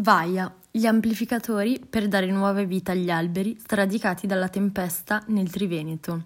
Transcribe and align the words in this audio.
Vaia, 0.00 0.54
gli 0.70 0.86
amplificatori 0.86 1.80
per 1.80 2.06
dare 2.06 2.26
nuova 2.26 2.62
vita 2.62 2.92
agli 2.92 3.10
alberi 3.10 3.58
sradicati 3.60 4.28
dalla 4.28 4.48
tempesta 4.48 5.24
nel 5.26 5.50
Triveneto. 5.50 6.22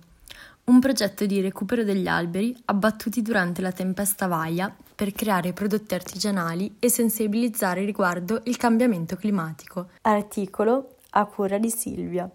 Un 0.64 0.79
progetto 0.79 1.24
di 1.24 1.40
recupero 1.40 1.82
degli 1.82 2.06
alberi 2.06 2.54
abbattuti 2.67 3.22
durante 3.22 3.63
la 3.63 3.72
tempesta 3.72 4.27
Vaia 4.27 4.74
per 4.95 5.13
creare 5.13 5.54
prodotti 5.54 5.95
artigianali 5.95 6.77
e 6.78 6.90
sensibilizzare 6.90 7.82
riguardo 7.82 8.42
il 8.45 8.58
cambiamento 8.58 9.17
climatico. 9.17 9.88
Articolo 10.03 10.96
a 11.13 11.24
cura 11.24 11.56
di 11.56 11.71
Silvia. 11.71 12.31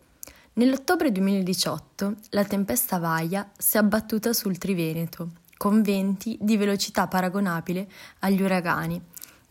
Nell'ottobre 0.53 1.11
2018 1.11 2.15
la 2.29 2.45
tempesta 2.45 2.97
Vaia 2.97 3.47
si 3.55 3.77
è 3.77 3.79
abbattuta 3.79 4.33
sul 4.33 4.57
Triveneto 4.57 5.29
con 5.55 5.81
venti 5.81 6.37
di 6.39 6.55
velocità 6.55 7.07
paragonabile 7.07 7.87
agli 8.19 8.41
uragani 8.41 9.01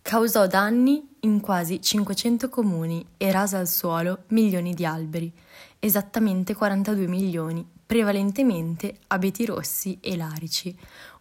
Causò 0.06 0.46
danni 0.46 1.04
in 1.22 1.40
quasi 1.40 1.82
500 1.82 2.48
comuni 2.48 3.04
e 3.16 3.32
rase 3.32 3.56
al 3.56 3.66
suolo 3.66 4.22
milioni 4.28 4.72
di 4.72 4.86
alberi, 4.86 5.32
esattamente 5.80 6.54
42 6.54 7.08
milioni, 7.08 7.66
prevalentemente 7.84 8.98
abeti 9.08 9.44
rossi 9.44 9.98
e 10.00 10.16
larici, 10.16 10.72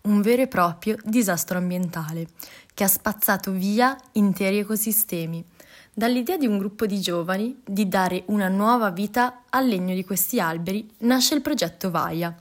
un 0.02 0.22
vero 0.22 0.44
e 0.44 0.48
proprio 0.48 0.98
disastro 1.04 1.58
ambientale 1.58 2.28
che 2.76 2.84
ha 2.84 2.88
spazzato 2.88 3.50
via 3.50 3.98
interi 4.12 4.60
ecosistemi. 4.60 5.44
Dall'idea 5.92 6.38
di 6.38 6.46
un 6.46 6.60
gruppo 6.60 6.86
di 6.86 7.02
giovani 7.02 7.60
di 7.66 7.88
dare 7.88 8.22
una 8.28 8.50
nuova 8.50 8.92
vita 8.92 9.46
al 9.50 9.66
legno 9.66 9.96
di 9.96 10.06
questi 10.06 10.40
alberi 10.40 10.88
nasce 11.00 11.34
il 11.34 11.42
progetto 11.42 11.90
Vaia 11.90 12.36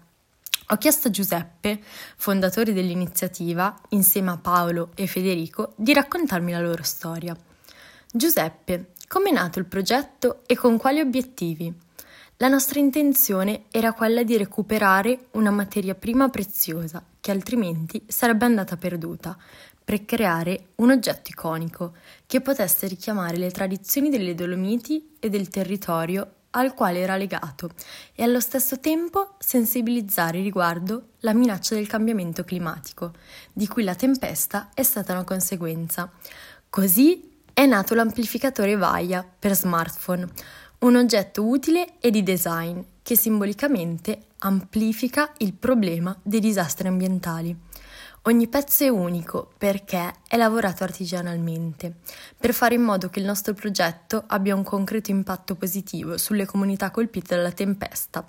ho 0.68 0.76
chiesto 0.76 1.08
a 1.08 1.10
Giuseppe, 1.10 1.80
fondatore 2.16 2.72
dell'iniziativa, 2.72 3.74
insieme 3.90 4.30
a 4.30 4.38
Paolo 4.38 4.92
e 4.94 5.06
Federico, 5.06 5.74
di 5.76 5.92
raccontarmi 5.92 6.52
la 6.52 6.60
loro 6.60 6.82
storia. 6.82 7.36
Giuseppe, 8.10 8.92
come 9.06 9.28
è 9.28 9.32
nato 9.32 9.58
il 9.58 9.66
progetto 9.66 10.42
e 10.46 10.56
con 10.56 10.78
quali 10.78 11.00
obiettivi? 11.00 11.72
La 12.38 12.48
nostra 12.48 12.80
intenzione 12.80 13.64
era 13.70 13.92
quella 13.92 14.22
di 14.22 14.36
recuperare 14.36 15.26
una 15.32 15.50
materia 15.50 15.94
prima 15.94 16.28
preziosa 16.28 17.04
che 17.20 17.30
altrimenti 17.30 18.02
sarebbe 18.08 18.44
andata 18.44 18.76
perduta, 18.76 19.36
per 19.84 20.06
creare 20.06 20.68
un 20.76 20.90
oggetto 20.90 21.30
iconico 21.30 21.92
che 22.26 22.40
potesse 22.40 22.86
richiamare 22.86 23.36
le 23.36 23.50
tradizioni 23.50 24.08
delle 24.08 24.34
Dolomiti 24.34 25.16
e 25.20 25.28
del 25.28 25.48
territorio 25.48 26.43
al 26.56 26.74
quale 26.74 27.00
era 27.00 27.16
legato 27.16 27.70
e 28.14 28.22
allo 28.22 28.40
stesso 28.40 28.80
tempo 28.80 29.34
sensibilizzare 29.38 30.40
riguardo 30.40 31.10
la 31.20 31.32
minaccia 31.32 31.74
del 31.74 31.86
cambiamento 31.86 32.44
climatico, 32.44 33.12
di 33.52 33.66
cui 33.66 33.84
la 33.84 33.94
tempesta 33.94 34.70
è 34.74 34.82
stata 34.82 35.12
una 35.12 35.24
conseguenza. 35.24 36.10
Così 36.68 37.42
è 37.52 37.66
nato 37.66 37.94
l'amplificatore 37.94 38.76
Vaia 38.76 39.26
per 39.38 39.54
smartphone, 39.54 40.28
un 40.80 40.96
oggetto 40.96 41.46
utile 41.46 41.98
e 41.98 42.10
di 42.10 42.22
design 42.22 42.80
che 43.02 43.16
simbolicamente 43.16 44.26
amplifica 44.38 45.32
il 45.38 45.54
problema 45.54 46.16
dei 46.22 46.40
disastri 46.40 46.88
ambientali. 46.88 47.63
Ogni 48.26 48.48
pezzo 48.48 48.84
è 48.84 48.88
unico 48.88 49.52
perché 49.58 50.14
è 50.26 50.38
lavorato 50.38 50.82
artigianalmente, 50.82 51.96
per 52.38 52.54
fare 52.54 52.74
in 52.74 52.80
modo 52.80 53.10
che 53.10 53.18
il 53.18 53.26
nostro 53.26 53.52
progetto 53.52 54.24
abbia 54.28 54.54
un 54.54 54.62
concreto 54.62 55.10
impatto 55.10 55.56
positivo 55.56 56.16
sulle 56.16 56.46
comunità 56.46 56.90
colpite 56.90 57.36
dalla 57.36 57.52
tempesta. 57.52 58.24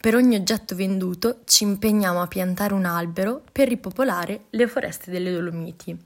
Per 0.00 0.16
ogni 0.16 0.34
oggetto 0.34 0.74
venduto 0.74 1.42
ci 1.44 1.62
impegniamo 1.62 2.20
a 2.20 2.26
piantare 2.26 2.74
un 2.74 2.86
albero 2.86 3.44
per 3.52 3.68
ripopolare 3.68 4.46
le 4.50 4.66
foreste 4.66 5.12
delle 5.12 5.30
Dolomiti. 5.30 5.96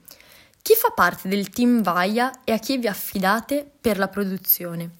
Chi 0.61 0.75
fa 0.75 0.91
parte 0.91 1.27
del 1.27 1.49
team 1.49 1.81
Vaia 1.81 2.45
e 2.45 2.53
a 2.53 2.59
chi 2.59 2.77
vi 2.77 2.89
affidate 2.89 3.67
per 3.81 3.97
la 3.97 4.09
produzione? 4.09 4.99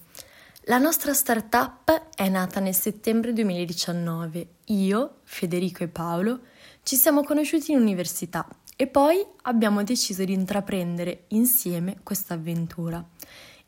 La 0.65 0.79
nostra 0.79 1.13
startup 1.13 2.07
è 2.21 2.29
nata 2.29 2.59
nel 2.59 2.75
settembre 2.75 3.33
2019. 3.33 4.47
Io, 4.65 5.21
Federico 5.23 5.83
e 5.83 5.87
Paolo 5.87 6.41
ci 6.83 6.95
siamo 6.95 7.23
conosciuti 7.23 7.71
in 7.71 7.79
università 7.79 8.47
e 8.75 8.85
poi 8.85 9.25
abbiamo 9.43 9.81
deciso 9.81 10.23
di 10.23 10.31
intraprendere 10.31 11.23
insieme 11.29 11.97
questa 12.03 12.35
avventura. 12.35 13.03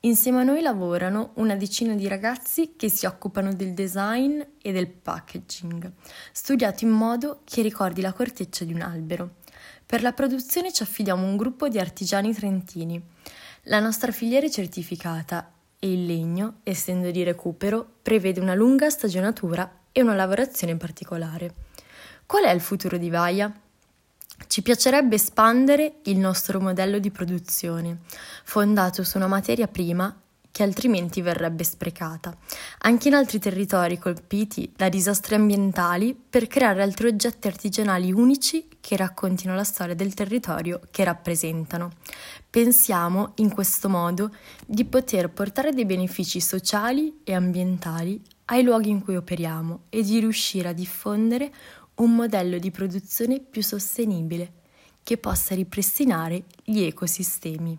Insieme 0.01 0.41
a 0.41 0.43
noi 0.43 0.61
lavorano 0.61 1.31
una 1.37 1.55
decina 1.55 1.95
di 1.95 2.07
ragazzi 2.07 2.75
che 2.75 2.89
si 2.89 3.07
occupano 3.07 3.55
del 3.55 3.73
design 3.73 4.39
e 4.61 4.71
del 4.71 4.87
packaging, 4.87 5.91
studiato 6.31 6.85
in 6.85 6.91
modo 6.91 7.41
che 7.45 7.63
ricordi 7.63 8.01
la 8.01 8.13
corteccia 8.13 8.65
di 8.65 8.73
un 8.73 8.81
albero. 8.81 9.37
Per 9.83 10.03
la 10.03 10.13
produzione 10.13 10.71
ci 10.71 10.83
affidiamo 10.83 11.25
un 11.25 11.37
gruppo 11.37 11.69
di 11.69 11.79
artigiani 11.79 12.31
trentini. 12.35 13.01
La 13.63 13.79
nostra 13.79 14.11
filiera 14.11 14.45
è 14.45 14.49
certificata 14.51 15.53
e 15.83 15.91
il 15.91 16.05
legno, 16.05 16.59
essendo 16.63 17.11
di 17.11 17.23
recupero, 17.23 17.85
prevede 18.01 18.39
una 18.39 18.53
lunga 18.53 18.89
stagionatura 18.89 19.69
e 19.91 20.01
una 20.01 20.15
lavorazione 20.15 20.77
particolare. 20.77 21.53
Qual 22.25 22.45
è 22.45 22.51
il 22.51 22.61
futuro 22.61 22.95
di 22.95 23.09
Vaia? 23.09 23.53
Ci 24.47 24.61
piacerebbe 24.61 25.15
espandere 25.15 25.95
il 26.03 26.19
nostro 26.19 26.61
modello 26.61 26.99
di 26.99 27.11
produzione, 27.11 27.97
fondato 28.45 29.03
su 29.03 29.17
una 29.17 29.27
materia 29.27 29.67
prima 29.67 30.22
che 30.53 30.61
altrimenti 30.61 31.23
verrebbe 31.23 31.63
sprecata, 31.63 32.37
anche 32.81 33.07
in 33.07 33.15
altri 33.15 33.39
territori 33.39 33.97
colpiti 33.97 34.71
da 34.75 34.87
disastri 34.87 35.33
ambientali 35.33 36.15
per 36.15 36.45
creare 36.45 36.83
altri 36.83 37.07
oggetti 37.07 37.47
artigianali 37.47 38.11
unici 38.11 38.67
che 38.79 38.95
raccontino 38.95 39.55
la 39.55 39.63
storia 39.63 39.95
del 39.95 40.13
territorio 40.13 40.79
che 40.91 41.03
rappresentano. 41.03 41.93
Pensiamo 42.47 43.31
in 43.37 43.51
questo 43.51 43.89
modo 43.89 44.29
di 44.67 44.85
poter 44.85 45.31
portare 45.31 45.71
dei 45.71 45.87
benefici 45.87 46.39
sociali 46.39 47.21
e 47.23 47.33
ambientali 47.33 48.21
ai 48.45 48.61
luoghi 48.61 48.91
in 48.91 49.01
cui 49.01 49.15
operiamo 49.15 49.85
e 49.89 50.03
di 50.03 50.19
riuscire 50.19 50.69
a 50.69 50.73
diffondere 50.73 51.51
un 51.95 52.13
modello 52.13 52.59
di 52.59 52.69
produzione 52.69 53.39
più 53.39 53.63
sostenibile 53.63 54.61
che 55.01 55.17
possa 55.17 55.55
ripristinare 55.55 56.43
gli 56.63 56.83
ecosistemi. 56.83 57.75